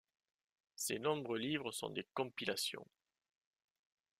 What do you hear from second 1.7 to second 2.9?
sont des compilations.